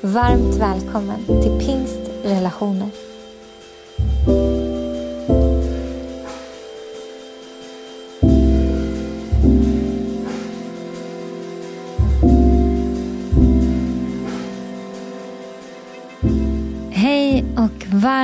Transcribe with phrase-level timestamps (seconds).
[0.00, 3.07] Varmt välkommen till Pingst Relationer.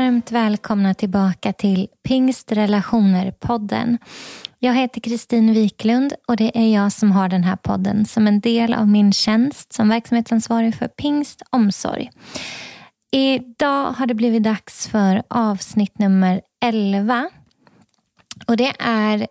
[0.05, 3.99] Varmt välkomna tillbaka till Pingstrelationer-podden.
[4.59, 8.41] Jag heter Kristin Wiklund och det är jag som har den här podden som en
[8.41, 12.11] del av min tjänst som verksamhetsansvarig för Pingst Omsorg.
[13.12, 17.31] Idag har det blivit dags för avsnitt nummer 11.
[18.47, 19.27] Och det är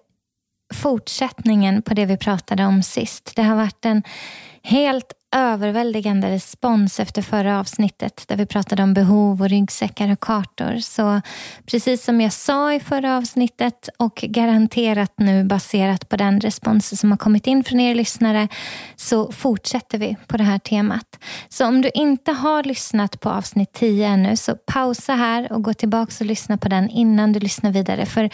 [0.74, 3.32] fortsättningen på det vi pratade om sist.
[3.36, 4.04] Det har varit en
[4.64, 10.80] helt överväldigande respons efter förra avsnittet där vi pratade om behov och ryggsäckar och kartor.
[10.80, 11.22] Så
[11.66, 17.12] precis som jag sa i förra avsnittet och garanterat nu baserat på den respons som
[17.12, 18.48] har kommit in från er lyssnare
[18.96, 21.20] så fortsätter vi på det här temat.
[21.50, 25.74] Så om du inte har lyssnat på avsnitt 10 ännu så pausa här och gå
[25.74, 28.06] tillbaka och lyssna på den innan du lyssnar vidare.
[28.06, 28.30] För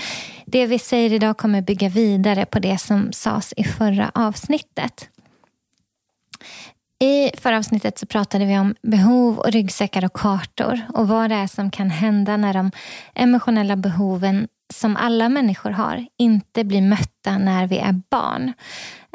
[0.45, 5.09] det vi säger idag kommer bygga vidare på det som sades i förra avsnittet.
[7.01, 11.35] I förra avsnittet så pratade vi om behov och ryggsäckar och kartor och vad det
[11.35, 12.71] är som kan hända när de
[13.15, 18.53] emotionella behoven som alla människor har inte blir mötta när vi är barn.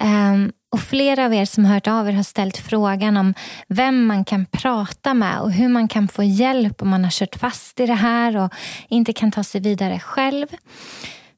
[0.03, 3.35] Um, och Flera av er som hört av er har ställt frågan om
[3.69, 7.37] vem man kan prata med och hur man kan få hjälp om man har kört
[7.37, 8.55] fast i det här och
[8.89, 10.47] inte kan ta sig vidare själv.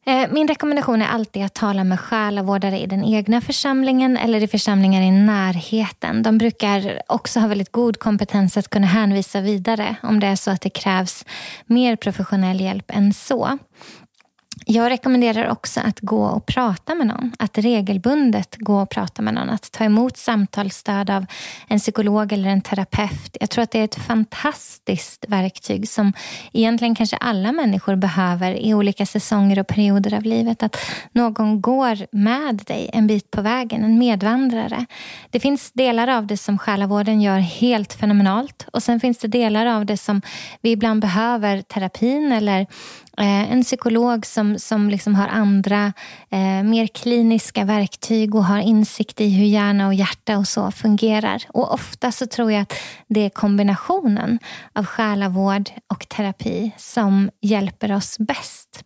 [0.09, 4.49] Eh, min rekommendation är alltid att tala med själavårdare i den egna församlingen eller i
[4.49, 6.23] församlingar i närheten.
[6.23, 10.51] De brukar också ha väldigt god kompetens att kunna hänvisa vidare om det är så
[10.51, 11.25] att det krävs
[11.67, 13.59] mer professionell hjälp än så.
[14.69, 17.33] Jag rekommenderar också att gå och prata med någon.
[17.39, 19.51] Att regelbundet gå och prata med någon.
[19.51, 21.27] Att ta emot samtalsstöd av
[21.69, 23.37] en psykolog eller en terapeut.
[23.41, 26.13] Jag tror att det är ett fantastiskt verktyg som
[26.53, 30.63] egentligen kanske alla människor behöver i olika säsonger och perioder av livet.
[30.63, 30.77] Att
[31.13, 34.87] någon går med dig en bit på vägen, en medvandrare.
[35.31, 39.67] Det finns delar av det som själavården gör helt fenomenalt och sen finns det delar
[39.67, 40.23] av det som
[40.61, 42.67] vi ibland behöver terapin eller
[43.19, 45.93] Eh, en psykolog som, som liksom har andra,
[46.31, 51.43] eh, mer kliniska verktyg och har insikt i hur hjärna och hjärta och så fungerar.
[51.49, 52.73] Och ofta så tror jag att
[53.09, 54.39] det är kombinationen
[54.73, 58.85] av själavård och terapi som hjälper oss bäst.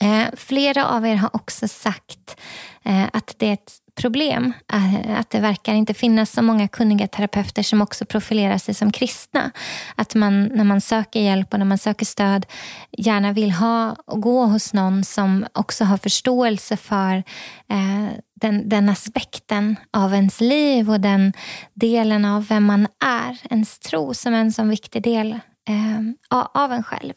[0.00, 2.40] Eh, flera av er har också sagt
[2.84, 4.52] eh, att det är ett problem.
[5.16, 9.50] Att det verkar inte finnas så många kunniga terapeuter som också profilerar sig som kristna.
[9.94, 12.46] Att man när man söker hjälp och när man söker stöd
[12.90, 17.16] gärna vill ha och gå hos någon som också har förståelse för
[17.68, 18.08] eh,
[18.40, 21.32] den, den aspekten av ens liv och den
[21.74, 23.38] delen av vem man är.
[23.50, 25.38] Ens tro som en sån viktig del
[25.68, 27.14] eh, av en själv.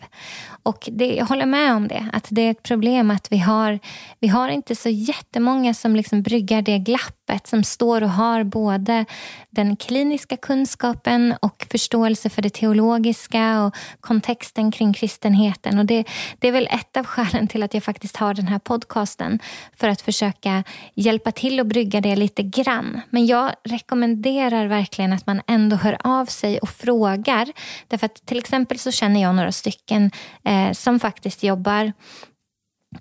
[0.63, 3.79] Och det, jag håller med om det, att det är ett problem att vi har,
[4.19, 6.79] vi har inte så jättemånga som liksom bryggar det
[7.25, 9.05] glappet, som står och har både
[9.49, 15.79] den kliniska kunskapen och förståelse för det teologiska och kontexten kring kristenheten.
[15.79, 16.05] Och det,
[16.39, 19.39] det är väl ett av skälen till att jag faktiskt har den här podcasten,
[19.75, 20.63] för att försöka
[20.95, 23.01] hjälpa till att brygga det lite grann.
[23.09, 27.51] Men jag rekommenderar verkligen att man ändå hör av sig och frågar.
[27.87, 30.11] Därför att till exempel så känner jag några stycken
[30.43, 31.93] eh, som faktiskt jobbar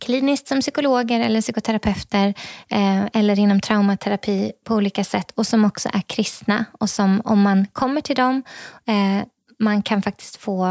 [0.01, 2.35] kliniskt som psykologer eller psykoterapeuter
[2.69, 7.43] eh, eller inom traumaterapi på olika sätt och som också är kristna och som om
[7.43, 8.43] man kommer till dem
[8.87, 9.27] eh,
[9.59, 10.65] man kan faktiskt få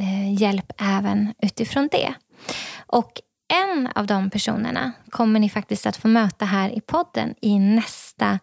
[0.00, 2.14] eh, hjälp även utifrån det.
[2.86, 3.12] Och
[3.52, 8.38] en av de personerna kommer ni faktiskt att få möta här i podden i nästa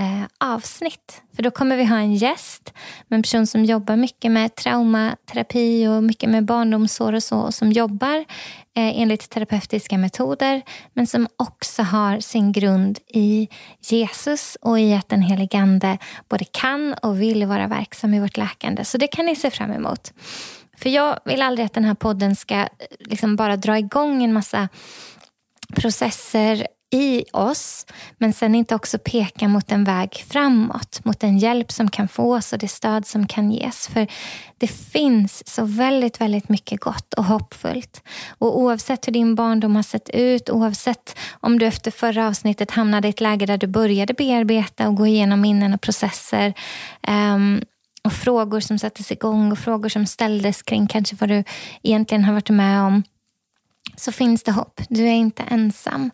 [0.00, 1.22] eh, avsnitt.
[1.36, 2.72] För då kommer vi ha en gäst
[3.08, 7.54] med en person som jobbar mycket med traumaterapi och mycket med barndomsår och så och
[7.54, 8.16] som jobbar
[8.76, 10.62] eh, enligt terapeutiska metoder
[10.92, 13.48] men som också har sin grund i
[13.80, 15.98] Jesus och i att den helige Ande
[16.28, 18.84] både kan och vill vara verksam i vårt läkande.
[18.84, 20.12] Så det kan ni se fram emot.
[20.78, 22.66] För jag vill aldrig att den här podden ska eh,
[22.98, 24.68] liksom bara dra igång en massa
[25.74, 27.86] processer i oss
[28.18, 32.52] men sen inte också peka mot en väg framåt, mot den hjälp som kan fås
[32.52, 33.88] och det stöd som kan ges.
[33.88, 34.06] För
[34.58, 38.02] det finns så väldigt, väldigt mycket gott och hoppfullt.
[38.38, 43.08] Och oavsett hur din barndom har sett ut, oavsett om du efter förra avsnittet hamnade
[43.08, 46.54] i ett läge där du började bearbeta och gå igenom minnen och processer
[47.08, 47.62] um,
[48.04, 51.44] och frågor som sattes igång och frågor som ställdes kring kanske vad du
[51.82, 53.02] egentligen har varit med om
[53.96, 54.80] så finns det hopp.
[54.88, 56.10] Du är inte ensam.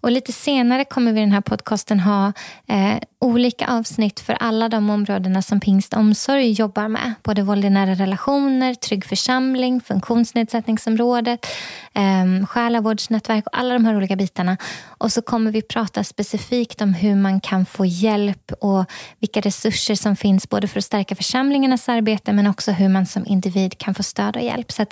[0.00, 2.32] Och Lite senare kommer vi i den här podcasten ha
[2.68, 7.14] eh, olika avsnitt för alla de områdena som Pingst Omsorg jobbar med.
[7.22, 11.46] Både våld i nära relationer, trygg församling, funktionsnedsättningsområdet,
[11.94, 14.56] eh, själavårdsnätverk och alla de här olika bitarna.
[14.86, 18.84] Och så kommer vi prata specifikt om hur man kan få hjälp och
[19.20, 23.26] vilka resurser som finns både för att stärka församlingarnas arbete men också hur man som
[23.26, 24.72] individ kan få stöd och hjälp.
[24.72, 24.86] Så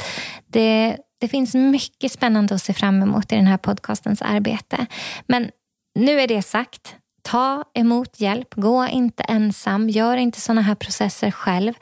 [0.53, 4.87] det det finns mycket spännande att se fram emot i den här podcastens arbete.
[5.27, 5.51] Men
[5.95, 6.97] nu är det sagt.
[7.23, 8.55] Ta emot hjälp.
[8.55, 9.89] Gå inte ensam.
[9.89, 11.73] Gör inte sådana här processer själv.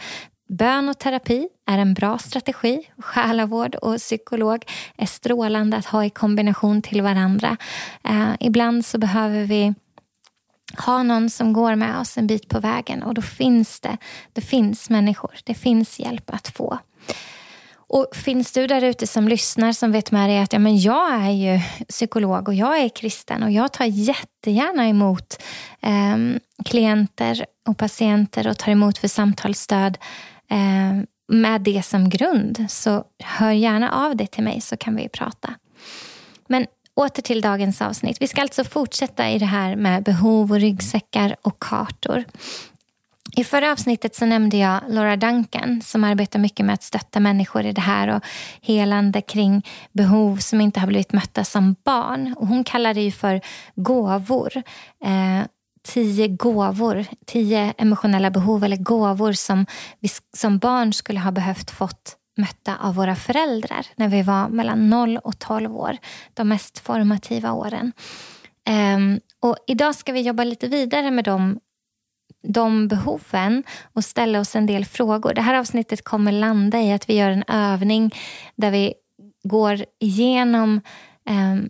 [0.48, 2.90] Bön och terapi är en bra strategi.
[2.98, 4.64] Själavård och psykolog
[4.96, 7.56] är strålande att ha i kombination till varandra.
[8.04, 9.74] Eh, ibland så behöver vi
[10.78, 13.96] ha någon som går med oss en bit på vägen och då finns det,
[14.32, 16.78] det finns människor, det finns hjälp att få.
[17.94, 21.14] Och finns du där ute som lyssnar som vet med dig att ja, men jag
[21.14, 25.42] är ju psykolog och jag är kristen och jag tar jättegärna emot
[25.82, 26.16] eh,
[26.64, 29.98] klienter och patienter och tar emot för samtalsstöd
[30.50, 32.66] eh, med det som grund.
[32.68, 35.54] Så hör gärna av dig till mig så kan vi prata.
[36.48, 38.16] Men åter till dagens avsnitt.
[38.20, 42.24] Vi ska alltså fortsätta i det här med behov och ryggsäckar och kartor.
[43.36, 47.64] I förra avsnittet så nämnde jag Laura Duncan som arbetar mycket med att stötta människor
[47.64, 48.24] i det här och
[48.60, 52.34] helande kring behov som inte har blivit mötta som barn.
[52.38, 53.40] Och hon kallar det ju för
[53.74, 54.56] gåvor.
[55.04, 55.46] Eh,
[55.82, 59.66] tio gåvor, tio emotionella behov eller gåvor som
[60.00, 64.90] vi som barn skulle ha behövt fått mötta av våra föräldrar när vi var mellan
[64.90, 65.96] 0 och 12 år.
[66.34, 67.92] De mest formativa åren.
[68.96, 71.60] Um, och idag ska vi jobba lite vidare med de
[72.44, 73.62] de behoven
[73.92, 75.34] och ställa oss en del frågor.
[75.34, 78.14] Det här avsnittet kommer landa i att vi gör en övning
[78.56, 78.94] där vi
[79.44, 80.80] går igenom
[81.28, 81.68] ehm,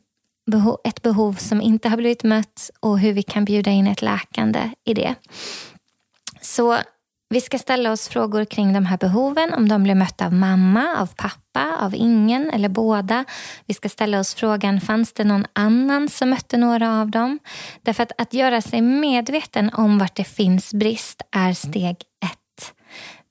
[0.84, 4.70] ett behov som inte har blivit mött och hur vi kan bjuda in ett läkande
[4.84, 5.14] i det.
[6.40, 6.78] Så
[7.34, 10.96] vi ska ställa oss frågor kring de här behoven, om de blir mötta av mamma,
[10.98, 13.24] av pappa, av ingen eller båda.
[13.66, 17.38] Vi ska ställa oss frågan, fanns det någon annan som mötte några av dem?
[17.82, 22.13] Därför att, att göra sig medveten om vart det finns brist är steg ett.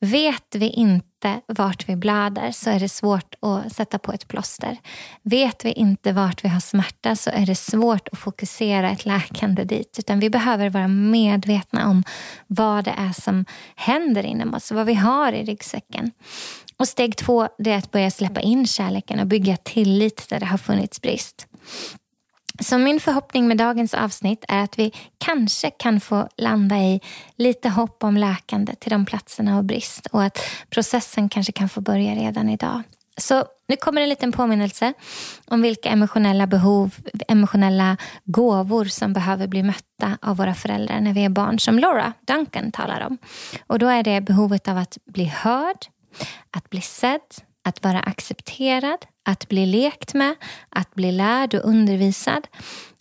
[0.03, 4.77] Vet vi inte vart vi blöder så är det svårt att sätta på ett plåster.
[5.21, 9.63] Vet vi inte vart vi har smärta så är det svårt att fokusera ett läkande
[9.63, 9.95] dit.
[9.99, 12.03] Utan vi behöver vara medvetna om
[12.47, 13.45] vad det är som
[13.75, 16.11] händer inom oss, vad vi har i ryggsäcken.
[16.77, 20.57] Och steg två är att börja släppa in kärleken och bygga tillit där det har
[20.57, 21.47] funnits brist.
[22.63, 27.01] Så min förhoppning med dagens avsnitt är att vi kanske kan få landa i
[27.35, 30.39] lite hopp om läkande till de platserna av brist och att
[30.69, 32.81] processen kanske kan få börja redan idag.
[33.17, 34.93] Så nu kommer en liten påminnelse
[35.45, 36.95] om vilka emotionella behov,
[37.27, 42.13] emotionella gåvor som behöver bli mötta av våra föräldrar när vi är barn, som Laura
[42.27, 43.17] Duncan talar om.
[43.67, 45.85] Och då är det behovet av att bli hörd,
[46.51, 47.21] att bli sedd,
[47.63, 50.35] att vara accepterad, att bli lekt med,
[50.69, 52.47] att bli lärd och undervisad,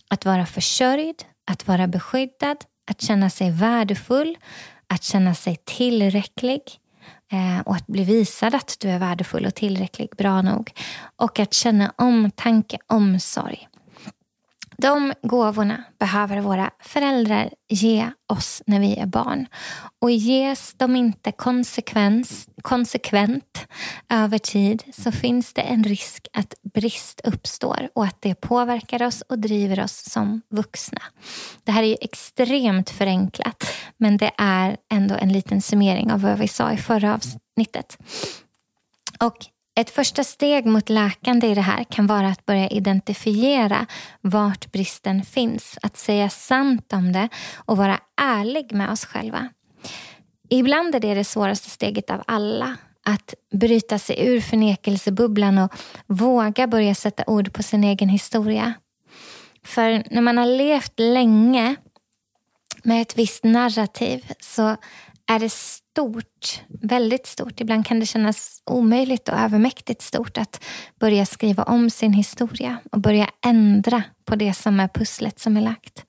[0.08, 2.56] att vara försörjd, att vara beskyddad,
[2.90, 4.38] att känna sig värdefull,
[4.86, 6.62] att känna sig tillräcklig
[7.32, 10.72] eh, och att bli visad att du är värdefull och tillräcklig, bra nog.
[11.16, 13.68] Och att känna omtanke, omsorg.
[14.82, 19.46] De gåvorna behöver våra föräldrar ge oss när vi är barn.
[19.98, 21.32] Och ges de inte
[22.62, 23.66] konsekvent
[24.08, 29.22] över tid så finns det en risk att brist uppstår och att det påverkar oss
[29.28, 31.02] och driver oss som vuxna.
[31.64, 33.64] Det här är ju extremt förenklat
[33.96, 37.98] men det är ändå en liten summering av vad vi sa i förra avsnittet.
[39.20, 39.36] Och
[39.74, 43.86] ett första steg mot läkande i det här kan vara att börja identifiera
[44.20, 45.78] vart bristen finns.
[45.82, 49.48] Att säga sant om det och vara ärlig med oss själva.
[50.48, 52.76] Ibland är det det svåraste steget av alla.
[53.04, 55.72] Att bryta sig ur förnekelsebubblan och
[56.06, 58.74] våga börja sätta ord på sin egen historia.
[59.64, 61.76] För när man har levt länge
[62.82, 64.76] med ett visst narrativ så
[65.26, 67.60] är det stort, väldigt stort.
[67.60, 70.64] Ibland kan det kännas omöjligt och övermäktigt stort att
[71.00, 75.60] börja skriva om sin historia och börja ändra på det som är pusslet som är
[75.60, 76.04] lagt.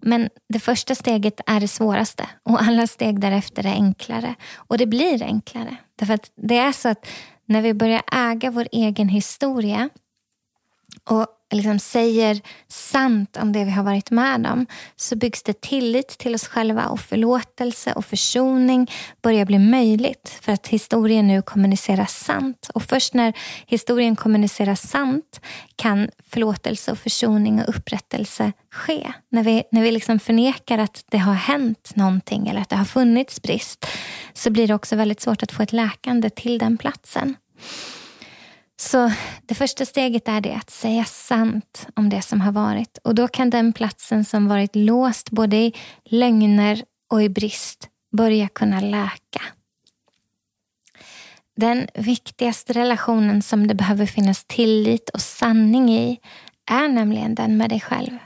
[0.00, 4.34] Men det första steget är det svåraste och alla steg därefter är enklare.
[4.54, 5.76] Och det blir enklare.
[5.98, 7.06] Därför att det är så att
[7.46, 9.88] när vi börjar äga vår egen historia
[11.04, 14.66] och liksom säger sant om det vi har varit med om
[14.96, 18.90] så byggs det tillit till oss själva och förlåtelse och försoning
[19.22, 22.70] börjar bli möjligt för att historien nu kommunicerar sant.
[22.74, 23.32] Och först när
[23.66, 25.40] historien kommunicerar sant
[25.76, 29.12] kan förlåtelse och försoning och upprättelse ske.
[29.30, 32.84] När vi, när vi liksom förnekar att det har hänt någonting eller att det har
[32.84, 33.86] funnits brist
[34.32, 37.36] så blir det också väldigt svårt att få ett läkande till den platsen.
[38.80, 42.98] Så det första steget är det att säga sant om det som har varit.
[43.04, 48.48] Och då kan den platsen som varit låst både i lögner och i brist börja
[48.48, 49.42] kunna läka.
[51.56, 56.20] Den viktigaste relationen som det behöver finnas tillit och sanning i
[56.70, 58.18] är nämligen den med dig själv.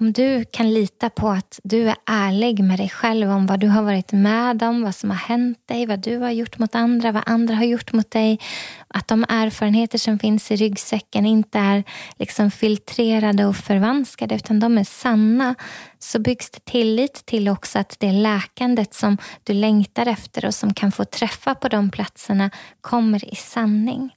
[0.00, 3.68] Om du kan lita på att du är ärlig med dig själv om vad du
[3.68, 7.12] har varit med om, vad som har hänt dig, vad du har gjort mot andra,
[7.12, 8.40] vad andra har gjort mot dig.
[8.88, 11.84] Att de erfarenheter som finns i ryggsäcken inte är
[12.18, 15.54] liksom filtrerade och förvanskade utan de är sanna.
[15.98, 20.74] Så byggs det tillit till också att det läkandet som du längtar efter och som
[20.74, 22.50] kan få träffa på de platserna
[22.80, 24.15] kommer i sanning.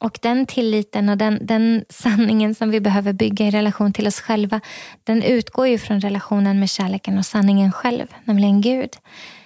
[0.00, 4.20] Och den tilliten och den, den sanningen som vi behöver bygga i relation till oss
[4.20, 4.60] själva,
[5.04, 8.90] den utgår ju från relationen med kärleken och sanningen själv, nämligen Gud.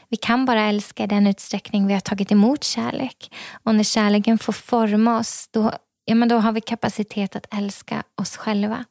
[0.09, 3.35] Vi kan bara älska i den utsträckning vi har tagit emot kärlek.
[3.63, 5.73] Och när kärleken får forma oss, då,
[6.05, 8.85] ja, men då har vi kapacitet att älska oss själva.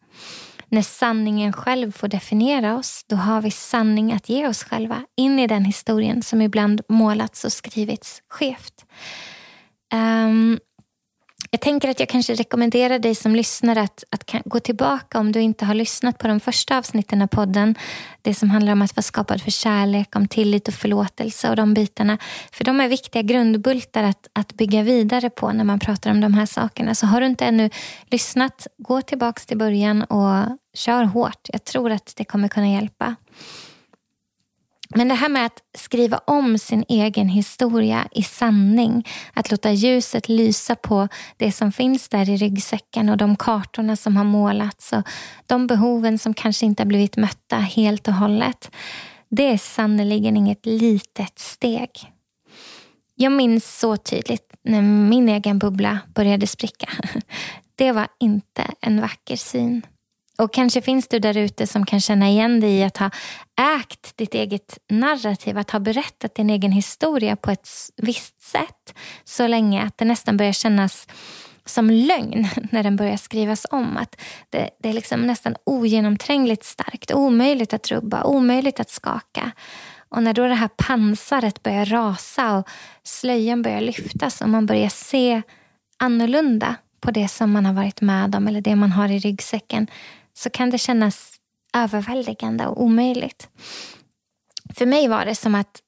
[0.69, 5.39] När sanningen själv får definiera oss, då har vi sanning att ge oss själva in
[5.39, 8.85] i den historien som ibland målats och skrivits skevt.
[9.93, 10.59] Um,
[11.53, 15.39] jag tänker att jag kanske rekommenderar dig som lyssnar att, att gå tillbaka om du
[15.39, 17.75] inte har lyssnat på de första avsnitten av podden.
[18.21, 21.73] Det som handlar om att vara skapad för kärlek, om tillit och förlåtelse och de
[21.73, 22.17] bitarna.
[22.51, 26.33] För de är viktiga grundbultar att, att bygga vidare på när man pratar om de
[26.33, 26.95] här sakerna.
[26.95, 27.69] Så har du inte ännu
[28.05, 31.47] lyssnat, gå tillbaka till början och kör hårt.
[31.47, 33.15] Jag tror att det kommer kunna hjälpa.
[34.95, 40.29] Men det här med att skriva om sin egen historia i sanning, att låta ljuset
[40.29, 41.07] lysa på
[41.37, 45.03] det som finns där i ryggsäcken och de kartorna som har målats och
[45.47, 48.71] de behoven som kanske inte har blivit mötta helt och hållet.
[49.29, 51.89] Det är sannerligen inget litet steg.
[53.15, 56.89] Jag minns så tydligt när min egen bubbla började spricka.
[57.75, 59.81] Det var inte en vacker syn.
[60.41, 63.09] Och kanske finns du där ute som kan känna igen dig i att ha
[63.79, 69.47] ägt ditt eget narrativ, att ha berättat din egen historia på ett visst sätt så
[69.47, 71.07] länge att det nästan börjar kännas
[71.65, 73.97] som lögn när den börjar skrivas om.
[73.97, 79.51] Att det, det är liksom nästan ogenomträngligt starkt, omöjligt att rubba, omöjligt att skaka.
[80.09, 82.69] Och när då det här pansaret börjar rasa och
[83.03, 85.41] slöjan börjar lyftas och man börjar se
[85.97, 89.87] annorlunda på det som man har varit med om eller det man har i ryggsäcken
[90.33, 91.33] så kan det kännas
[91.73, 93.49] överväldigande och omöjligt.
[94.75, 95.81] För mig var det som att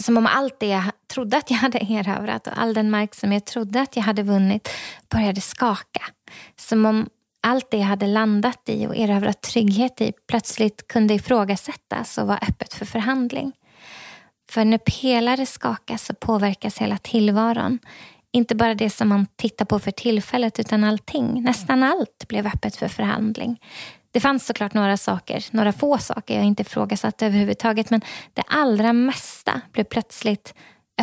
[0.00, 3.32] som om allt det jag trodde att jag hade erövrat och all den mark som
[3.32, 4.68] jag trodde att jag hade vunnit
[5.08, 6.02] började skaka.
[6.56, 7.08] Som om
[7.40, 12.38] allt det jag hade landat i och erövrat trygghet i plötsligt kunde ifrågasättas och vara
[12.38, 13.52] öppet för förhandling.
[14.50, 17.78] För när pelare skakas så påverkas hela tillvaron.
[18.36, 21.42] Inte bara det som man tittar på för tillfället utan allting.
[21.42, 23.60] Nästan allt blev öppet för förhandling.
[24.10, 28.00] Det fanns såklart några saker, några få saker jag inte ifrågasatte överhuvudtaget men
[28.34, 30.54] det allra mesta blev plötsligt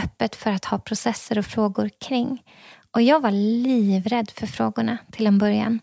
[0.03, 2.43] öppet för att ha processer och frågor kring.
[2.91, 5.79] Och jag var livrädd för frågorna till en början.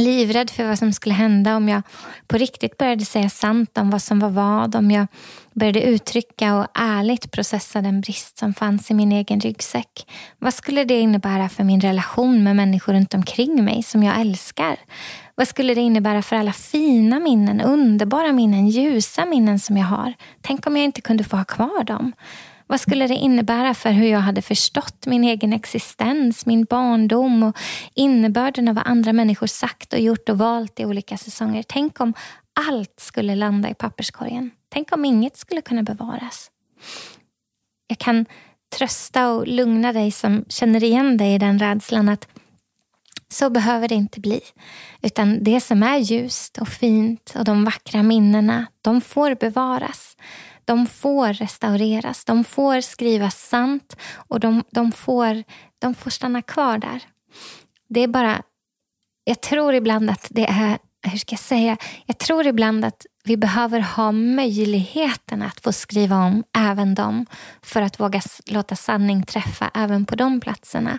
[0.00, 1.82] Livrädd för vad som skulle hända om jag
[2.26, 4.76] på riktigt började säga sant om vad som var vad.
[4.76, 5.06] Om jag
[5.52, 10.06] började uttrycka och ärligt processa den brist som fanns i min egen ryggsäck.
[10.38, 14.76] Vad skulle det innebära för min relation med människor runt omkring mig som jag älskar?
[15.34, 20.14] Vad skulle det innebära för alla fina minnen, underbara minnen, ljusa minnen som jag har?
[20.40, 22.12] Tänk om jag inte kunde få ha kvar dem?
[22.72, 27.56] Vad skulle det innebära för hur jag hade förstått min egen existens, min barndom och
[27.94, 31.64] innebörden av vad andra människor sagt och gjort och valt i olika säsonger?
[31.68, 32.14] Tänk om
[32.68, 34.50] allt skulle landa i papperskorgen.
[34.68, 36.50] Tänk om inget skulle kunna bevaras.
[37.86, 38.26] Jag kan
[38.78, 42.28] trösta och lugna dig som känner igen dig i den rädslan att
[43.28, 44.40] så behöver det inte bli.
[45.02, 50.16] Utan det som är ljust och fint och de vackra minnena, de får bevaras
[50.64, 52.24] de får restaureras.
[52.24, 55.42] De får skrivas sant och de, de, får,
[55.78, 57.02] de får stanna kvar där.
[57.88, 58.42] Det är bara...
[59.24, 60.78] Jag tror ibland att det är...
[61.06, 61.76] Hur ska jag säga?
[62.06, 67.26] Jag tror ibland att vi behöver ha möjligheten att få skriva om även dem
[67.62, 70.98] för att våga låta sanning träffa även på de platserna.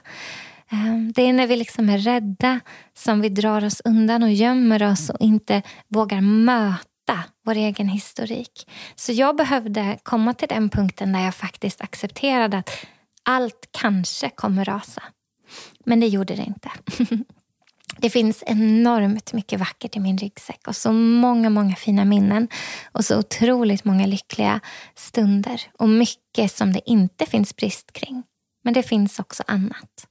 [0.72, 2.60] Ehm, det är när vi liksom är rädda
[2.94, 6.93] som vi drar oss undan och gömmer oss och inte vågar möta
[7.44, 8.70] vår egen historik.
[8.96, 12.70] Så jag behövde komma till den punkten där jag faktiskt accepterade att
[13.24, 15.04] allt kanske kommer rasa.
[15.86, 16.70] Men det gjorde det inte.
[17.98, 22.48] Det finns enormt mycket vackert i min ryggsäck och så många, många fina minnen
[22.92, 24.60] och så otroligt många lyckliga
[24.96, 28.24] stunder och mycket som det inte finns brist kring.
[28.64, 30.08] Men det finns också annat.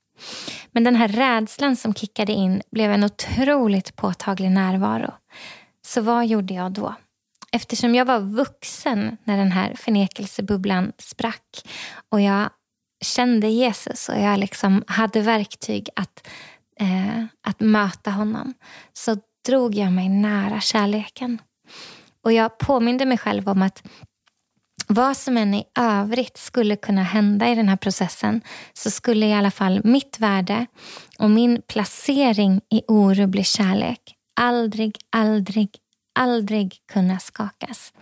[0.72, 5.14] Men den här rädslan som kickade in blev en otroligt påtaglig närvaro.
[5.86, 6.94] Så vad gjorde jag då?
[7.52, 11.68] Eftersom jag var vuxen när den här förnekelsebubblan sprack
[12.08, 12.50] och jag
[13.04, 16.28] kände Jesus och jag liksom hade verktyg att,
[16.80, 18.54] eh, att möta honom
[18.92, 19.16] så
[19.46, 21.38] drog jag mig nära kärleken.
[22.24, 23.82] Och jag påminde mig själv om att
[24.86, 28.40] vad som än i övrigt skulle kunna hända i den här processen
[28.72, 30.66] så skulle i alla fall mitt värde
[31.18, 35.70] och min placering i orubblig kärlek aldrig, aldrig,
[36.12, 37.92] aldrig kunna skakas.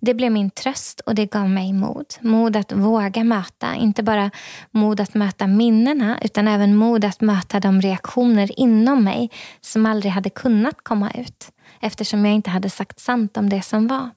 [0.00, 2.06] Det blev min tröst och det gav mig mod.
[2.20, 4.30] Mod att våga möta, inte bara
[4.70, 10.12] mod att möta minnena utan även mod att möta de reaktioner inom mig som aldrig
[10.12, 14.10] hade kunnat komma ut eftersom jag inte hade sagt sant om det som var.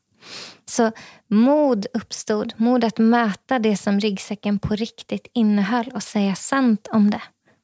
[0.66, 0.92] Så
[1.28, 7.10] mod uppstod, mod att möta det som ryggsäcken på riktigt innehöll och säga sant om
[7.10, 7.22] det.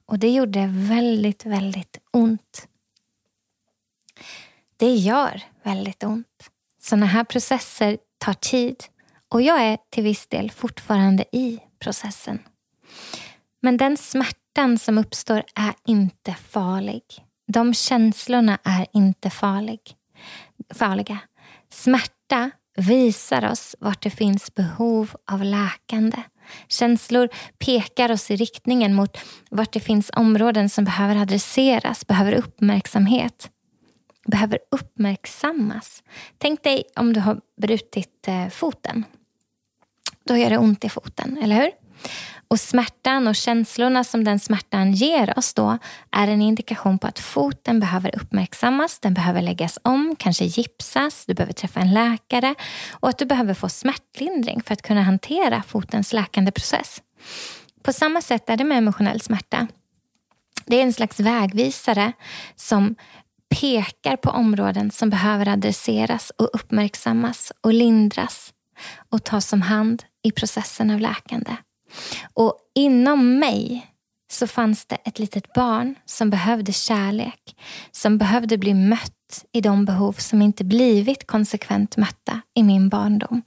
[0.08, 2.68] Och det gjorde väldigt, väldigt ont.
[4.78, 6.50] Det gör väldigt ont.
[6.82, 8.84] Såna här processer tar tid
[9.30, 12.40] och jag är till viss del fortfarande i processen.
[13.62, 17.04] Men den smärtan som uppstår är inte farlig.
[17.48, 19.80] De känslorna är inte farlig,
[20.74, 21.18] farliga.
[21.70, 26.18] Smärta visar oss vart det finns behov av läkande.
[26.68, 29.18] Känslor pekar oss i riktningen mot
[29.50, 33.50] vart det finns områden som behöver adresseras, behöver uppmärksamhet,
[34.26, 36.04] behöver uppmärksammas.
[36.38, 39.04] Tänk dig om du har brutit eh, foten.
[40.28, 41.72] Då gör det ont i foten, eller hur?
[42.48, 45.78] Och smärtan och känslorna som den smärtan ger oss då
[46.12, 51.34] är en indikation på att foten behöver uppmärksammas, den behöver läggas om, kanske gipsas, du
[51.34, 52.56] behöver träffa en läkare
[52.92, 57.02] och att du behöver få smärtlindring för att kunna hantera fotens läkande process.
[57.84, 59.68] På samma sätt är det med emotionell smärta.
[60.66, 62.14] Det är en slags vägvisare
[62.56, 62.96] som
[63.62, 68.54] pekar på områden som behöver adresseras och uppmärksammas och lindras
[69.10, 71.56] och tas om hand i processen av läkande.
[72.34, 73.88] Och inom mig
[74.32, 77.56] så fanns det ett litet barn som behövde kärlek,
[77.92, 79.12] som behövde bli mött
[79.54, 83.42] i de behov som inte blivit konsekvent mötta i min barndom.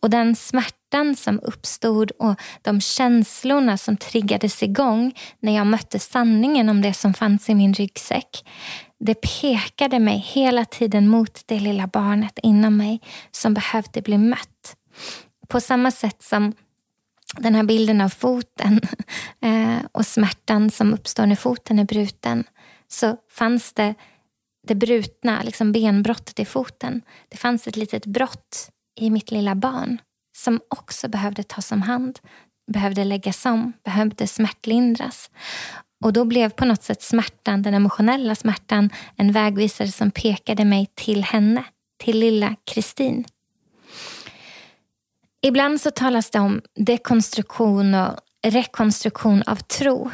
[0.00, 6.68] Och den smärtan som uppstod och de känslorna som triggades igång när jag mötte sanningen
[6.68, 8.44] om det som fanns i min ryggsäck.
[9.00, 14.76] Det pekade mig hela tiden mot det lilla barnet inom mig som behövde bli mött.
[15.48, 16.52] På samma sätt som
[17.38, 18.80] den här bilden av foten
[19.40, 22.44] eh, och smärtan som uppstår när foten är bruten
[22.88, 23.94] så fanns det
[24.66, 27.02] det brutna liksom benbrottet i foten.
[27.28, 29.98] Det fanns ett litet brott i mitt lilla barn
[30.36, 32.18] som också behövde tas om hand,
[32.72, 35.30] behövde läggas om, behövde smärtlindras.
[36.04, 40.86] Och då blev på något sätt smärtan, den emotionella smärtan, en vägvisare som pekade mig
[40.94, 41.64] till henne,
[41.98, 43.24] till lilla Kristin.
[45.42, 50.10] Ibland så talas det om dekonstruktion och rekonstruktion av tro.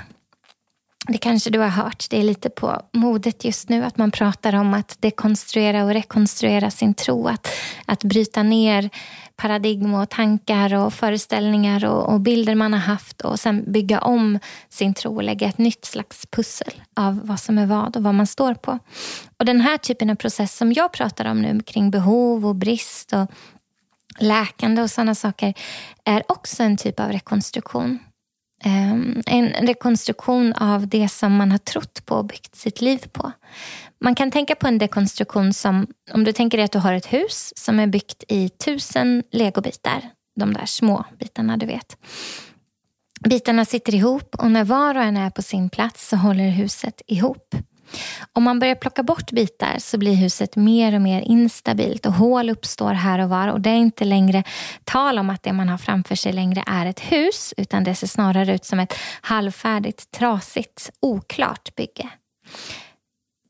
[1.08, 4.54] Det kanske du har hört, det är lite på modet just nu att man pratar
[4.54, 7.28] om att dekonstruera och rekonstruera sin tro.
[7.28, 7.48] Att,
[7.86, 8.90] att bryta ner
[9.36, 14.38] paradigm och tankar och föreställningar och, och, bilder man har haft och sen bygga om
[14.68, 18.14] sin tro och lägga ett nytt slags pussel av vad som är vad och vad
[18.14, 18.78] man står på.
[19.38, 23.12] Och Den här typen av process som jag pratar om nu kring behov och brist
[23.12, 23.30] och
[24.18, 25.54] läkande och sådana saker
[26.04, 27.98] är också en typ av rekonstruktion.
[28.66, 33.32] Ehm, en rekonstruktion av det som man har trott på och byggt sitt liv på.
[34.00, 37.12] Man kan tänka på en dekonstruktion som, om du tänker dig att du har ett
[37.12, 40.10] hus som är byggt i tusen legobitar.
[40.36, 41.96] De där små bitarna du vet.
[43.28, 47.02] Bitarna sitter ihop och när var och en är på sin plats så håller huset
[47.06, 47.54] ihop.
[48.32, 52.50] Om man börjar plocka bort bitar så blir huset mer och mer instabilt och hål
[52.50, 54.42] uppstår här och var och det är inte längre
[54.84, 58.06] tal om att det man har framför sig längre är ett hus utan det ser
[58.06, 62.08] snarare ut som ett halvfärdigt, trasigt, oklart bygge.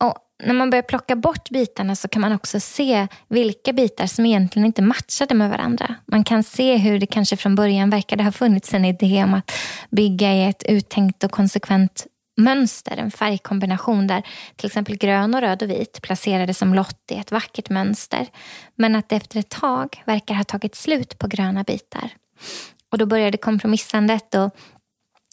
[0.00, 4.26] Och när man börjar plocka bort bitarna så kan man också se vilka bitar som
[4.26, 5.94] egentligen inte matchade med varandra.
[6.06, 9.52] Man kan se hur det kanske från början verkade ha funnits en idé om att
[9.90, 12.06] bygga i ett uttänkt och konsekvent
[12.36, 14.22] mönster, en färgkombination där
[14.56, 18.26] till exempel grön och röd och vit placerades som lott i ett vackert mönster.
[18.74, 22.10] Men att det efter ett tag verkar ha tagit slut på gröna bitar.
[22.92, 24.56] Och då började kompromissandet och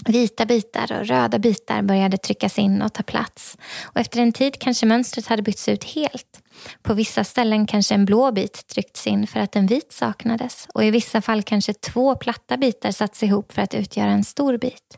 [0.06, 3.58] Vita bitar och röda bitar började tryckas in och ta plats.
[3.84, 6.42] Och efter en tid kanske mönstret hade bytts ut helt.
[6.82, 10.68] På vissa ställen kanske en blå bit tryckts in för att en vit saknades.
[10.74, 14.58] Och i vissa fall kanske två platta bitar satts ihop för att utgöra en stor
[14.58, 14.98] bit.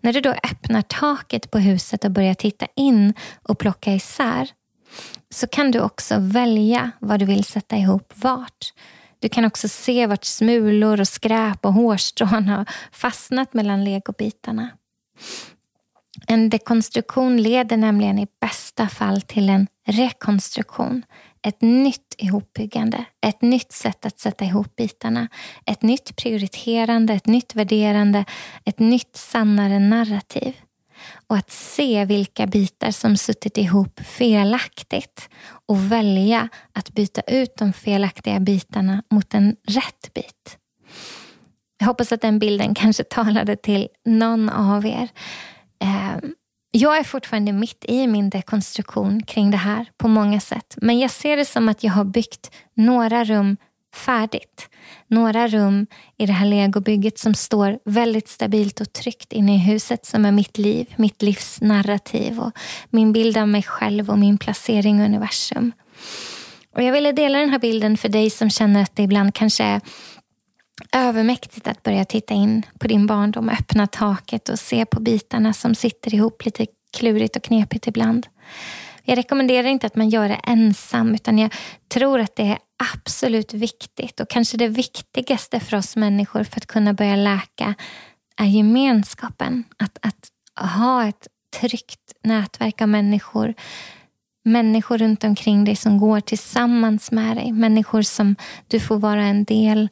[0.00, 4.48] När du då öppnar taket på huset och börjar titta in och plocka isär
[5.30, 8.72] så kan du också välja vad du vill sätta ihop vart.
[9.18, 14.68] Du kan också se vart smulor och skräp och hårstrån har fastnat mellan legobitarna.
[16.26, 21.02] En dekonstruktion leder nämligen i bästa fall till en rekonstruktion.
[21.46, 25.28] Ett nytt ihopbyggande, ett nytt sätt att sätta ihop bitarna.
[25.66, 28.24] Ett nytt prioriterande, ett nytt värderande,
[28.64, 30.54] ett nytt sannare narrativ
[31.26, 35.28] och att se vilka bitar som suttit ihop felaktigt
[35.66, 40.58] och välja att byta ut de felaktiga bitarna mot en rätt bit.
[41.78, 45.08] Jag hoppas att den bilden kanske talade till någon av er.
[45.82, 46.16] Eh,
[46.70, 50.74] jag är fortfarande mitt i min dekonstruktion kring det här på många sätt.
[50.76, 53.56] Men jag ser det som att jag har byggt några rum
[53.94, 54.68] färdigt.
[55.06, 55.86] Några rum
[56.18, 60.32] i det här legobygget som står väldigt stabilt och tryggt inne i huset som är
[60.32, 62.52] mitt liv, mitt livs narrativ och
[62.90, 65.72] min bild av mig själv och min placering i universum.
[66.76, 69.64] Och jag ville dela den här bilden för dig som känner att det ibland kanske
[69.64, 69.80] är
[70.92, 75.74] övermäktigt att börja titta in på din barndom, öppna taket och se på bitarna som
[75.74, 76.66] sitter ihop lite
[76.96, 78.26] klurigt och knepigt ibland.
[79.02, 81.54] Jag rekommenderar inte att man gör det ensam utan jag
[81.88, 82.58] tror att det är
[82.94, 87.74] absolut viktigt och kanske det viktigaste för oss människor för att kunna börja läka
[88.36, 89.64] är gemenskapen.
[89.76, 90.28] Att, att
[90.72, 91.26] ha ett
[91.60, 93.54] tryggt nätverk av människor.
[94.44, 97.52] Människor runt omkring dig som går tillsammans med dig.
[97.52, 98.36] Människor som
[98.68, 99.88] du får vara en del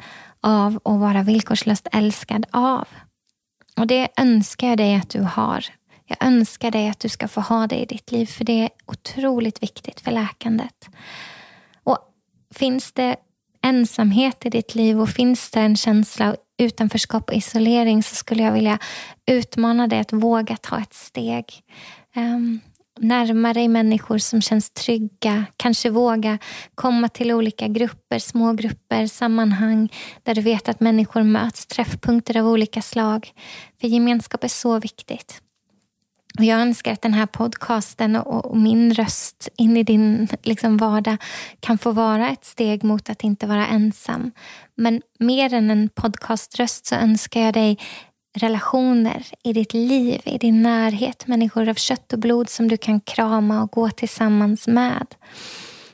[0.49, 2.89] av och vara villkorslöst älskad av.
[3.77, 5.65] Och Det önskar jag dig att du har.
[6.05, 8.71] Jag önskar dig att du ska få ha det i ditt liv för det är
[8.87, 10.89] otroligt viktigt för läkandet.
[11.85, 11.99] Och
[12.55, 13.17] Finns det
[13.63, 18.43] ensamhet i ditt liv och finns det en känsla av utanförskap och isolering så skulle
[18.43, 18.79] jag vilja
[19.27, 21.45] utmana dig att våga ta ett steg.
[22.15, 22.61] Ehm,
[23.01, 25.45] Närma dig människor som känns trygga.
[25.57, 26.39] Kanske våga
[26.75, 32.47] komma till olika grupper, små grupper, sammanhang där du vet att människor möts, träffpunkter av
[32.47, 33.33] olika slag.
[33.81, 35.43] För gemenskap är så viktigt.
[36.39, 40.77] Och jag önskar att den här podcasten och, och min röst in i din liksom,
[40.77, 41.17] vardag
[41.61, 44.31] kan få vara ett steg mot att inte vara ensam.
[44.75, 47.79] Men mer än en podcaströst så önskar jag dig
[48.39, 51.27] relationer i ditt liv, i din närhet.
[51.27, 55.07] Människor av kött och blod som du kan krama och gå tillsammans med.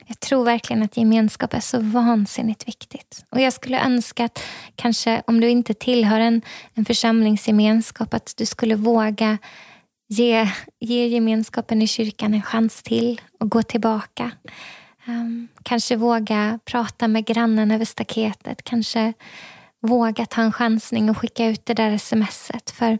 [0.07, 3.25] Jag tror verkligen att gemenskap är så vansinnigt viktigt.
[3.29, 4.43] Och Jag skulle önska att
[4.75, 6.41] kanske om du inte tillhör en,
[6.73, 9.37] en församlingsgemenskap att du skulle våga
[10.07, 14.31] ge, ge gemenskapen i kyrkan en chans till och gå tillbaka.
[15.07, 18.63] Um, kanske våga prata med grannen över staketet.
[18.63, 19.13] Kanske
[19.89, 22.71] våga ta en chansning och skicka ut det där smset.
[22.71, 22.99] För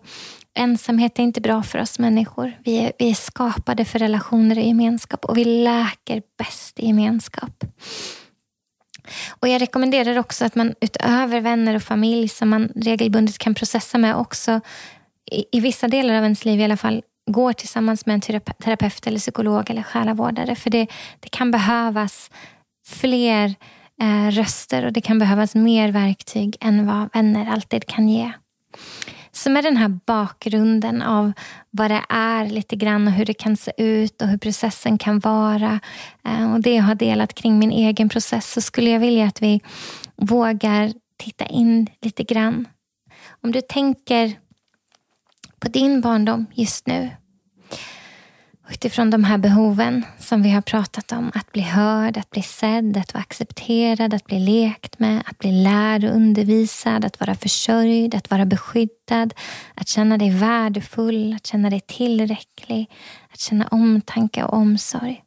[0.53, 2.57] ensamhet är inte bra för oss människor.
[2.63, 7.63] Vi är, vi är skapade för relationer och gemenskap och vi läker bäst i gemenskap.
[9.39, 13.97] Och Jag rekommenderar också att man utöver vänner och familj som man regelbundet kan processa
[13.97, 14.61] med också
[15.31, 19.07] i, i vissa delar av ens liv i alla fall går tillsammans med en terapeut
[19.07, 20.55] eller psykolog eller själavårdare.
[20.55, 20.87] För det,
[21.19, 22.31] det kan behövas
[22.87, 23.55] fler
[24.01, 28.31] eh, röster och det kan behövas mer verktyg än vad vänner alltid kan ge.
[29.31, 31.31] Så med den här bakgrunden av
[31.71, 35.19] vad det är lite grann och hur det kan se ut och hur processen kan
[35.19, 35.79] vara
[36.27, 39.41] eh, och det jag har delat kring min egen process så skulle jag vilja att
[39.41, 39.61] vi
[40.15, 42.67] vågar titta in lite grann.
[43.41, 44.39] Om du tänker
[45.59, 47.09] på din barndom just nu.
[48.69, 52.97] Utifrån de här behoven som vi har pratat om, att bli hörd, att bli sedd,
[52.97, 58.15] att vara accepterad, att bli lekt med, att bli lärd och undervisad, att vara försörjd,
[58.15, 59.33] att vara beskyddad,
[59.75, 62.91] att känna dig värdefull, att känna dig tillräcklig,
[63.33, 65.23] att känna omtanke och omsorg.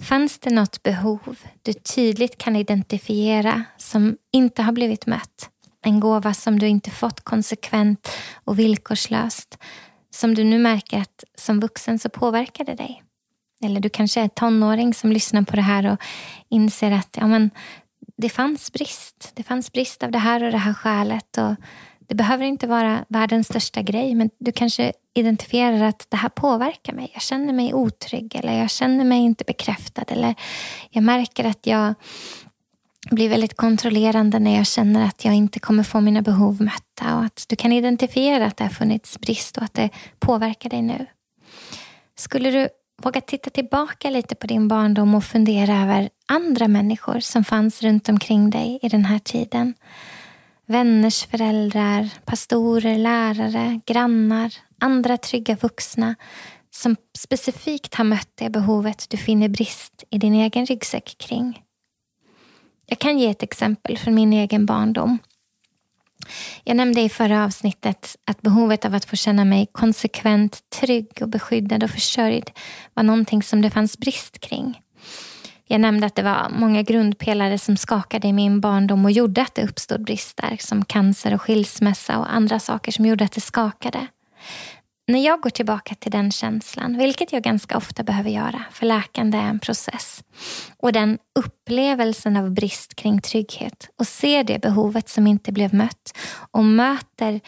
[0.00, 5.50] Fanns det något behov du tydligt kan identifiera som inte har blivit mött?
[5.84, 8.08] En gåva som du inte fått konsekvent
[8.44, 9.58] och villkorslöst
[10.10, 13.02] som du nu märker att som vuxen så påverkar det dig.
[13.64, 16.00] Eller du kanske är tonåring som lyssnar på det här och
[16.48, 17.50] inser att ja, men,
[18.16, 19.32] det fanns brist.
[19.34, 21.38] Det fanns brist av det här och det här skälet.
[21.38, 21.54] Och
[22.08, 26.92] det behöver inte vara världens största grej men du kanske identifierar att det här påverkar
[26.92, 27.10] mig.
[27.12, 30.04] Jag känner mig otrygg eller jag känner mig inte bekräftad.
[30.08, 30.34] Eller
[30.90, 31.94] jag märker att jag
[33.10, 37.24] blir väldigt kontrollerande när jag känner att jag inte kommer få mina behov mötta och
[37.24, 41.06] att du kan identifiera att det har funnits brist och att det påverkar dig nu.
[42.18, 42.68] Skulle du
[43.02, 48.08] våga titta tillbaka lite på din barndom och fundera över andra människor som fanns runt
[48.08, 49.74] omkring dig i den här tiden?
[50.66, 56.14] Vänners föräldrar, pastorer, lärare, grannar, andra trygga vuxna
[56.70, 61.62] som specifikt har mött det behovet du finner brist i din egen ryggsäck kring.
[62.90, 65.18] Jag kan ge ett exempel från min egen barndom.
[66.64, 71.28] Jag nämnde i förra avsnittet att behovet av att få känna mig konsekvent trygg och
[71.28, 72.50] beskyddad och försörjd
[72.94, 74.80] var någonting som det fanns brist kring.
[75.66, 79.54] Jag nämnde att det var många grundpelare som skakade i min barndom och gjorde att
[79.54, 84.06] det uppstod brister som cancer och skilsmässa och andra saker som gjorde att det skakade.
[85.10, 89.38] När jag går tillbaka till den känslan, vilket jag ganska ofta behöver göra, för läkande
[89.38, 90.24] är en process,
[90.76, 96.16] och den upplevelsen av brist kring trygghet och ser det behovet som inte blev mött
[96.50, 97.40] och möter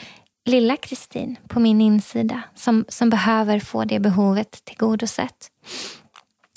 [0.47, 5.51] lilla Kristin på min insida som, som behöver få det behovet tillgodosett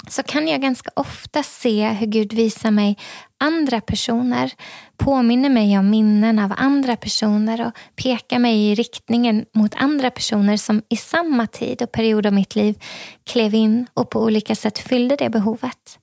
[0.07, 2.97] så kan jag ganska ofta se hur Gud visar mig
[3.37, 4.51] andra personer,
[4.97, 10.57] påminner mig om minnen av andra personer och pekar mig i riktningen mot andra personer
[10.57, 12.83] som i samma tid och period av mitt liv
[13.23, 15.99] klev in och på olika sätt fyllde det behovet.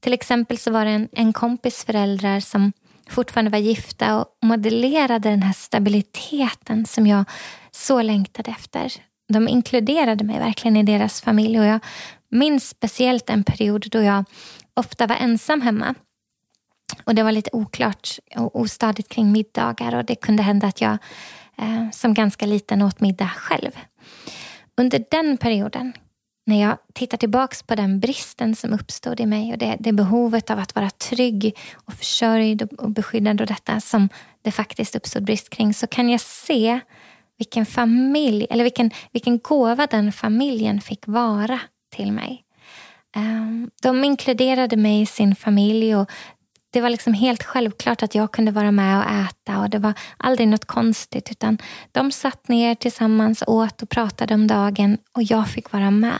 [0.00, 2.72] Till exempel så var det en, en kompis föräldrar som
[3.10, 7.24] fortfarande var gifta och modellerade den här stabiliteten som jag
[7.70, 8.92] så längtade efter.
[9.28, 11.80] De inkluderade mig verkligen i deras familj och jag
[12.30, 14.24] minns speciellt en period då jag
[14.74, 15.94] ofta var ensam hemma.
[17.04, 20.98] Och Det var lite oklart och ostadigt kring middagar och det kunde hända att jag
[21.58, 23.70] eh, som ganska liten åt middag själv.
[24.76, 25.92] Under den perioden,
[26.46, 30.50] när jag tittar tillbaka på den bristen som uppstod i mig och det, det behovet
[30.50, 34.08] av att vara trygg och försörjd och, och beskyddad och detta som
[34.42, 36.80] det faktiskt uppstod brist kring, så kan jag se
[37.38, 41.60] vilken familj, eller vilken, vilken gåva den familjen fick vara
[41.96, 42.44] till mig.
[43.16, 46.10] Ehm, de inkluderade mig i sin familj och
[46.70, 49.94] det var liksom helt självklart att jag kunde vara med och äta och det var
[50.16, 51.58] aldrig något konstigt utan
[51.92, 56.18] de satt ner tillsammans, åt och pratade om dagen och jag fick vara med.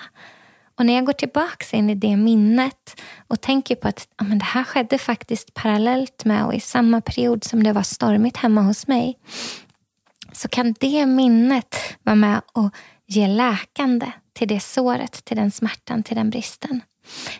[0.78, 4.38] Och när jag går tillbaka in i det minnet och tänker på att ja, men
[4.38, 8.60] det här skedde faktiskt parallellt med och i samma period som det var stormigt hemma
[8.60, 9.18] hos mig
[10.32, 12.74] så kan det minnet vara med och
[13.06, 16.80] ge läkande till det såret, till den smärtan, till den bristen.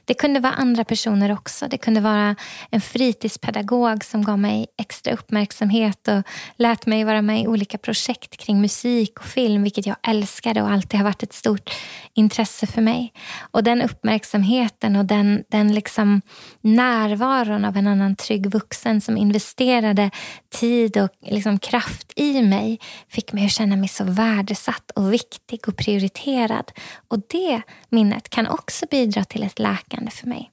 [0.04, 1.68] Det kunde vara andra personer också.
[1.68, 2.36] Det kunde vara
[2.70, 6.22] en fritidspedagog som gav mig extra uppmärksamhet och
[6.56, 10.70] lät mig vara med i olika projekt kring musik och film, vilket jag älskade och
[10.70, 11.70] alltid har varit ett stort
[12.14, 13.12] intresse för mig.
[13.50, 16.20] Och den uppmärksamheten och den, den liksom
[16.60, 20.10] närvaron av en annan trygg vuxen som investerade
[20.50, 22.78] tid och liksom kraft i mig
[23.08, 26.72] fick mig att känna mig så värdesatt och viktig och prioriterad.
[27.08, 30.50] Och det minnet kan också bidra till ett läkande för mig.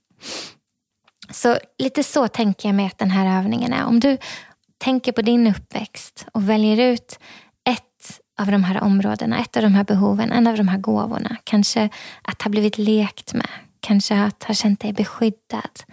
[1.30, 3.86] Så lite så tänker jag mig att den här övningen är.
[3.86, 4.18] Om du
[4.78, 7.20] tänker på din uppväxt och väljer ut
[7.70, 11.38] ett av de här områdena, ett av de här behoven, en av de här gåvorna.
[11.44, 11.89] Kanske
[12.22, 15.84] att ha blivit lekt med, kanske att ha känt dig beskyddad.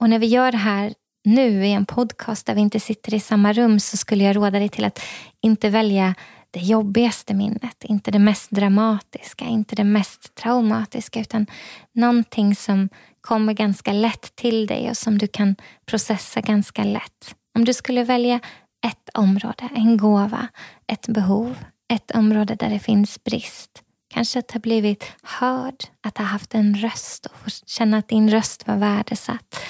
[0.00, 3.20] Och när vi gör det här nu i en podcast där vi inte sitter i
[3.20, 5.00] samma rum så skulle jag råda dig till att
[5.40, 6.14] inte välja
[6.50, 7.84] det jobbigaste minnet.
[7.84, 11.46] Inte det mest dramatiska, inte det mest traumatiska utan
[11.92, 12.88] någonting som
[13.20, 15.56] kommer ganska lätt till dig och som du kan
[15.86, 17.34] processa ganska lätt.
[17.54, 18.40] Om du skulle välja
[18.86, 20.48] ett område, en gåva,
[20.86, 21.58] ett behov,
[21.88, 23.82] ett område där det finns brist.
[24.10, 28.66] Kanske att ha blivit hörd, att ha haft en röst och känna att din röst
[28.66, 29.60] var värdesatt.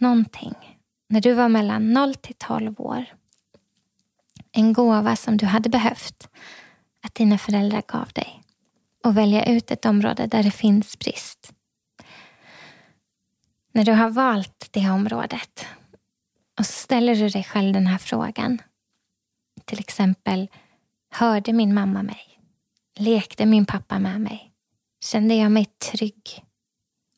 [0.00, 0.54] Någonting.
[1.08, 3.04] När du var mellan 0 till 12 år
[4.56, 6.28] en gåva som du hade behövt
[7.02, 8.42] att dina föräldrar gav dig.
[9.04, 11.52] och välja ut ett område där det finns brist.
[13.72, 15.66] När du har valt det området
[16.58, 18.62] och så ställer du dig själv den här frågan.
[19.64, 20.48] Till exempel,
[21.10, 22.40] hörde min mamma mig?
[22.98, 24.52] Lekte min pappa med mig?
[25.04, 26.44] Kände jag mig trygg?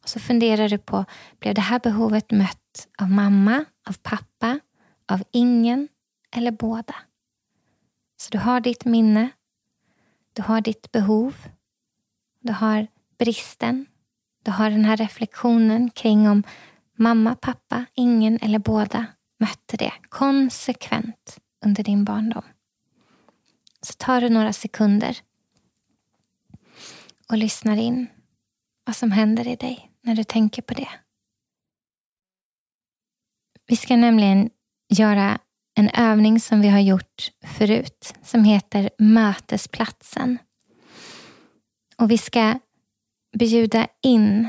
[0.02, 1.04] Och så funderar du på,
[1.38, 4.60] blev det här behovet mött av mamma, av pappa,
[5.06, 5.88] av ingen
[6.36, 6.94] eller båda?
[8.20, 9.30] Så du har ditt minne,
[10.32, 11.34] du har ditt behov,
[12.40, 12.86] du har
[13.18, 13.86] bristen,
[14.42, 16.42] du har den här reflektionen kring om
[16.96, 19.06] mamma, pappa, ingen eller båda
[19.38, 22.44] mötte det konsekvent under din barndom.
[23.82, 25.16] Så tar du några sekunder
[27.28, 28.06] och lyssnar in
[28.84, 30.88] vad som händer i dig när du tänker på det.
[33.66, 34.50] Vi ska nämligen
[34.88, 35.38] göra
[35.78, 40.38] en övning som vi har gjort förut som heter Mötesplatsen.
[41.98, 42.58] Och vi ska
[43.38, 44.48] bjuda in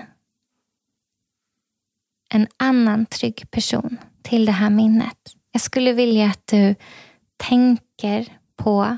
[2.29, 5.17] en annan trygg person till det här minnet.
[5.51, 6.75] Jag skulle vilja att du
[7.37, 8.97] tänker på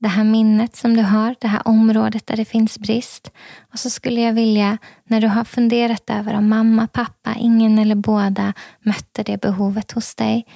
[0.00, 3.30] det här minnet som du har, det här området där det finns brist.
[3.72, 7.94] Och så skulle jag vilja, när du har funderat över om mamma, pappa, ingen eller
[7.94, 10.46] båda mötte det behovet hos dig,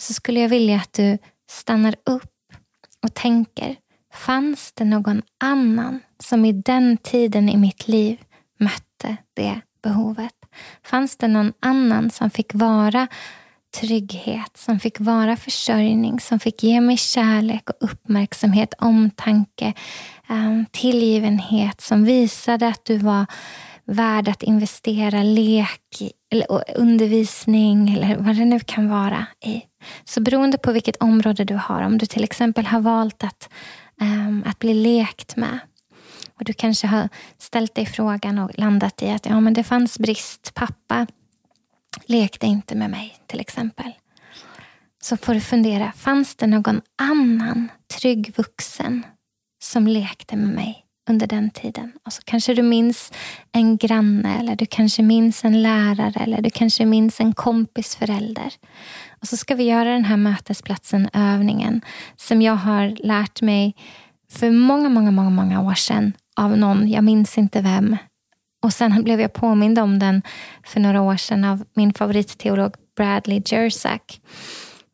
[0.00, 1.18] så skulle jag vilja att du
[1.50, 2.32] stannar upp
[3.02, 3.76] och tänker,
[4.12, 8.20] fanns det någon annan som i den tiden i mitt liv
[8.58, 10.34] mötte det behovet?
[10.84, 13.08] Fanns det någon annan som fick vara
[13.80, 19.72] trygghet, som fick vara försörjning, som fick ge mig kärlek och uppmärksamhet, omtanke,
[20.28, 23.26] ehm, tillgivenhet, som visade att du var
[23.84, 29.62] värd att investera lek eller undervisning eller vad det nu kan vara i.
[30.04, 33.48] Så beroende på vilket område du har, om du till exempel har valt att,
[34.00, 35.58] um, att bli lekt med
[36.38, 39.98] och du kanske har ställt dig frågan och landat i att ja, men det fanns
[39.98, 40.54] brist.
[40.54, 41.06] Pappa
[42.06, 43.92] lekte inte med mig till exempel.
[45.02, 47.68] Så får du fundera, fanns det någon annan
[48.00, 49.06] trygg vuxen
[49.62, 51.92] som lekte med mig under den tiden?
[52.06, 53.12] Och så kanske du minns
[53.52, 58.52] en granne eller du kanske minns en lärare eller du kanske minns en kompis förälder.
[59.20, 61.80] Och så ska vi göra den här mötesplatsen övningen
[62.16, 63.74] som jag har lärt mig
[64.30, 67.96] för många, många, många, många år sedan av någon, jag minns inte vem.
[68.62, 70.22] Och sen blev jag påmind om den
[70.66, 74.20] för några år sedan av min favoritteolog Bradley Jersak.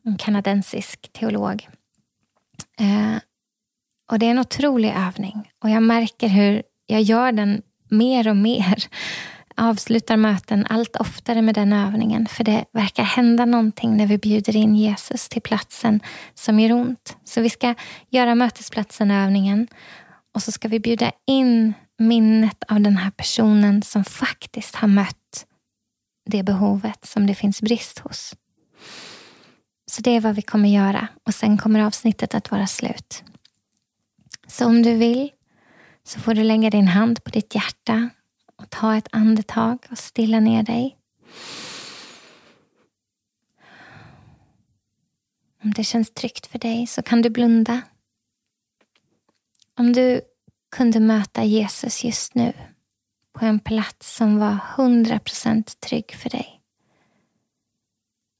[0.05, 1.67] En kanadensisk teolog.
[2.79, 3.17] Eh,
[4.11, 8.37] och Det är en otrolig övning och jag märker hur jag gör den mer och
[8.37, 8.83] mer.
[9.55, 14.55] Avslutar möten allt oftare med den övningen för det verkar hända någonting när vi bjuder
[14.55, 15.99] in Jesus till platsen
[16.33, 17.17] som gör ont.
[17.23, 17.75] Så vi ska
[18.09, 19.67] göra mötesplatsen-övningen
[20.35, 25.45] och så ska vi bjuda in minnet av den här personen som faktiskt har mött
[26.29, 28.35] det behovet som det finns brist hos.
[29.91, 33.23] Så det är vad vi kommer göra och sen kommer avsnittet att vara slut.
[34.51, 35.31] Så om du vill
[36.03, 38.09] så får du lägga din hand på ditt hjärta
[38.55, 40.97] och ta ett andetag och stilla ner dig.
[45.63, 47.81] Om det känns tryggt för dig så kan du blunda
[49.77, 50.21] om du
[50.71, 52.53] kunde möta Jesus just nu
[53.33, 56.61] på en plats som var 100% trygg för dig.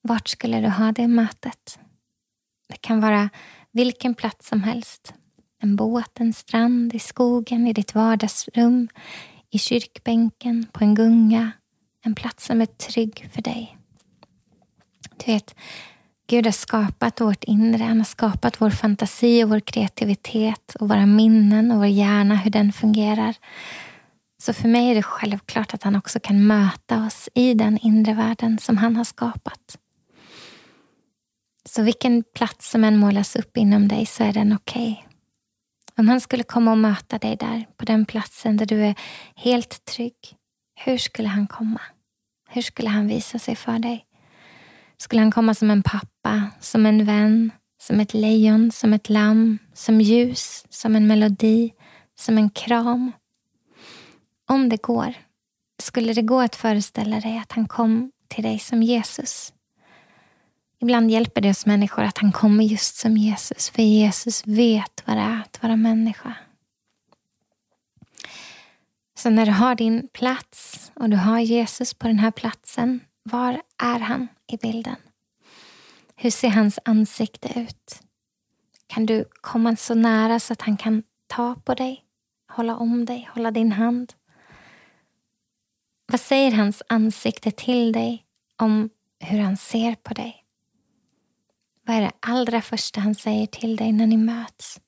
[0.02, 1.80] Vart skulle du ha det mötet?
[2.67, 3.30] Det kan vara
[3.71, 5.13] vilken plats som helst.
[5.63, 8.88] En båt, en strand, i skogen, i ditt vardagsrum,
[9.50, 11.52] i kyrkbänken, på en gunga.
[12.04, 13.78] En plats som är trygg för dig.
[15.17, 15.56] Du vet,
[16.28, 17.84] Gud har skapat vårt inre.
[17.84, 22.52] Han har skapat vår fantasi och vår kreativitet och våra minnen och vår hjärna, hur
[22.52, 23.36] den fungerar.
[24.41, 28.13] Så för mig är det självklart att han också kan möta oss i den inre
[28.13, 29.78] världen som han har skapat.
[31.65, 34.91] Så vilken plats som än målas upp inom dig så är den okej.
[34.91, 35.11] Okay.
[36.02, 38.96] Om han skulle komma och möta dig där, på den platsen där du är
[39.36, 40.16] helt trygg,
[40.86, 41.82] hur skulle han komma?
[42.50, 44.06] Hur skulle han visa sig för dig?
[44.98, 49.58] skulle han komma som en pappa, som en vän, som ett lejon, som ett lamm,
[49.74, 51.74] som ljus, som en melodi,
[52.20, 53.12] som en kram.
[54.50, 55.14] Om det går,
[55.82, 59.54] skulle det gå att föreställa dig att han kom till dig som Jesus.
[60.82, 65.17] Ibland hjälper det oss människor att han kommer just som Jesus, för Jesus vet vad
[65.17, 66.34] det är att vara människa.
[69.17, 73.62] Så när du har din plats och du har Jesus på den här platsen, var
[73.84, 74.96] är han i bilden?
[76.15, 78.00] Hur ser hans ansikte ut?
[78.88, 82.06] Kan du komma så nära så att han kan ta på dig?
[82.52, 84.13] hålla om dig, hålla din hand.
[86.06, 88.25] Vad säger hans ansikte till dig
[88.58, 90.40] om hur han ser på dig?
[91.92, 94.81] Vad är det allra första han säger till dig när ni möts?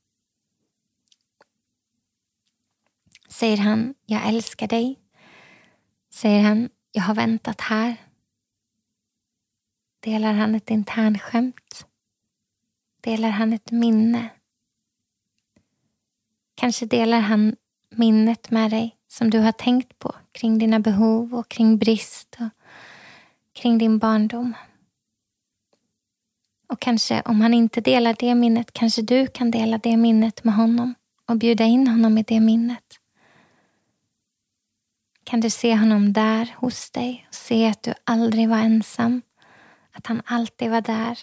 [3.30, 5.00] Säger han, jag älskar dig?
[6.10, 7.96] Säger han, jag har väntat här?
[10.00, 11.88] Delar han ett internskämt?
[13.02, 14.30] Delar han ett minne?
[16.56, 17.56] Kanske delar han
[17.90, 22.50] minnet med dig som du har tänkt på kring dina behov och kring brist och
[23.54, 24.54] kring din barndom.
[26.68, 30.54] Och kanske om han inte delar det minnet, kanske du kan dela det minnet med
[30.54, 30.96] honom
[31.26, 33.00] och bjuda in honom i det minnet.
[35.24, 39.22] Kan du se honom där hos dig och se att du aldrig var ensam?
[39.92, 41.20] Att han alltid var där,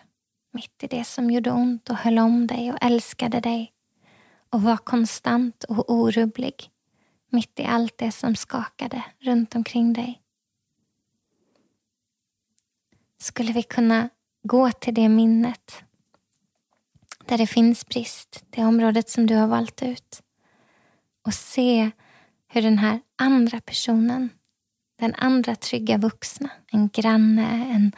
[0.53, 3.73] mitt i det som gjorde ont och höll om dig och älskade dig
[4.51, 6.71] och var konstant och orubblig
[7.31, 10.23] mitt i allt det som skakade runt omkring dig.
[13.19, 14.09] Skulle vi kunna
[14.43, 15.83] gå till det minnet
[17.27, 20.23] där det finns brist, det området som du har valt ut
[21.27, 21.91] och se
[22.49, 24.31] hur den här andra personen,
[24.99, 27.93] den andra trygga vuxna, en granne, en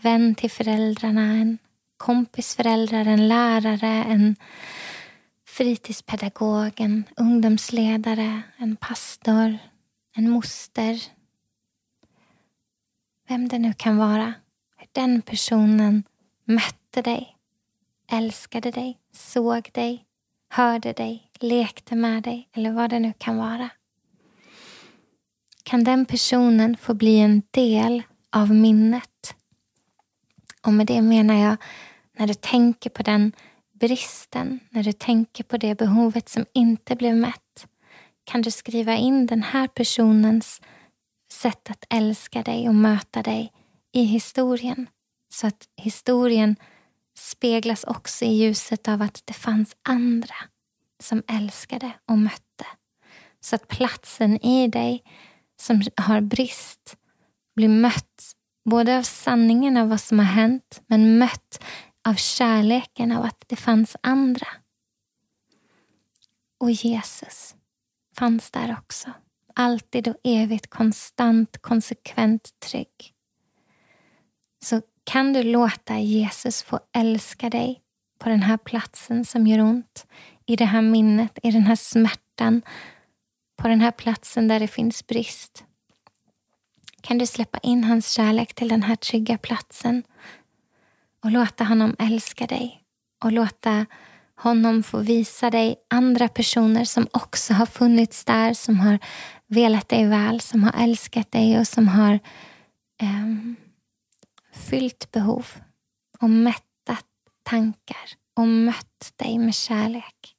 [0.00, 1.58] vän till föräldrarna, en
[1.96, 4.36] kompis föräldrar, en lärare, en
[5.46, 9.58] fritidspedagog, en ungdomsledare, en pastor,
[10.16, 11.02] en moster.
[13.28, 14.34] Vem det nu kan vara.
[14.92, 16.04] Den personen
[16.44, 17.36] mötte dig,
[18.10, 20.04] älskade dig, såg dig,
[20.48, 23.70] hörde dig, lekte med dig eller vad det nu kan vara.
[25.62, 29.34] Kan den personen få bli en del av minnet?
[30.62, 31.56] Och med det menar jag
[32.12, 33.32] när du tänker på den
[33.72, 37.66] bristen, när du tänker på det behovet som inte blev mätt,
[38.24, 40.60] kan du skriva in den här personens
[41.32, 43.52] sätt att älska dig och möta dig
[43.92, 44.86] i historien.
[45.28, 46.56] Så att historien
[47.18, 50.34] speglas också i ljuset av att det fanns andra
[51.02, 52.66] som älskade och mötte.
[53.40, 55.04] Så att platsen i dig
[55.60, 56.96] som har brist
[57.56, 58.32] blir mött
[58.64, 61.64] både av sanningen av vad som har hänt men mött
[62.08, 64.48] av kärleken av att det fanns andra.
[66.58, 67.54] Och Jesus
[68.16, 69.12] fanns där också.
[69.54, 73.11] Alltid och evigt konstant, konsekvent trygg.
[74.62, 77.80] Så kan du låta Jesus få älska dig
[78.18, 80.06] på den här platsen som gör ont,
[80.46, 82.62] i det här minnet, i den här smärtan,
[83.56, 85.64] på den här platsen där det finns brist.
[87.00, 90.02] Kan du släppa in hans kärlek till den här trygga platsen
[91.24, 92.82] och låta honom älska dig
[93.24, 93.86] och låta
[94.36, 98.98] honom få visa dig andra personer som också har funnits där, som har
[99.46, 102.18] velat dig väl, som har älskat dig och som har
[103.02, 103.56] um,
[104.52, 105.46] fyllt behov
[106.20, 107.06] och mättat
[107.42, 110.36] tankar och mött dig med kärlek.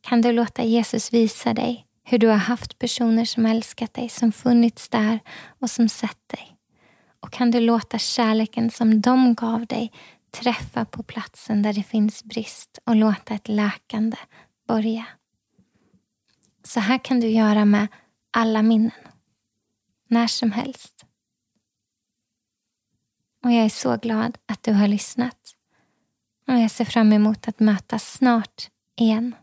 [0.00, 4.32] Kan du låta Jesus visa dig hur du har haft personer som älskat dig, som
[4.32, 5.20] funnits där
[5.60, 6.56] och som sett dig?
[7.20, 9.92] Och kan du låta kärleken som de gav dig
[10.30, 14.16] träffa på platsen där det finns brist och låta ett läkande
[14.68, 15.06] börja.
[16.64, 17.86] Så här kan du göra med
[18.30, 18.90] alla minnen.
[20.08, 21.04] När som helst.
[23.44, 25.38] Och jag är så glad att du har lyssnat.
[26.48, 29.34] Och jag ser fram emot att mötas snart igen.